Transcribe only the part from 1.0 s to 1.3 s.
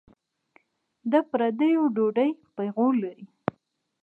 د